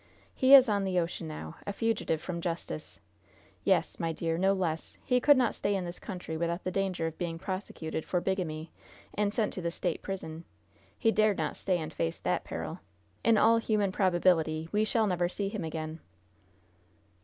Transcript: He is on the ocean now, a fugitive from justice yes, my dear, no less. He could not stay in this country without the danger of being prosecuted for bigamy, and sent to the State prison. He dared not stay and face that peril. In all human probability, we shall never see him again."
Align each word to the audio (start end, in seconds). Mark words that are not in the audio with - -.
He 0.33 0.55
is 0.55 0.67
on 0.67 0.83
the 0.83 0.97
ocean 0.99 1.27
now, 1.27 1.57
a 1.67 1.71
fugitive 1.71 2.19
from 2.19 2.41
justice 2.41 2.99
yes, 3.63 3.99
my 3.99 4.11
dear, 4.11 4.35
no 4.35 4.51
less. 4.53 4.97
He 5.05 5.19
could 5.19 5.37
not 5.37 5.53
stay 5.53 5.75
in 5.75 5.85
this 5.85 5.99
country 5.99 6.35
without 6.37 6.63
the 6.63 6.71
danger 6.71 7.05
of 7.05 7.19
being 7.19 7.37
prosecuted 7.37 8.03
for 8.03 8.19
bigamy, 8.19 8.71
and 9.13 9.31
sent 9.31 9.53
to 9.53 9.61
the 9.61 9.69
State 9.69 10.01
prison. 10.01 10.43
He 10.97 11.11
dared 11.11 11.37
not 11.37 11.55
stay 11.55 11.77
and 11.77 11.93
face 11.93 12.19
that 12.21 12.43
peril. 12.43 12.79
In 13.23 13.37
all 13.37 13.59
human 13.59 13.91
probability, 13.91 14.67
we 14.71 14.85
shall 14.85 15.05
never 15.05 15.29
see 15.29 15.49
him 15.49 15.63
again." 15.63 15.99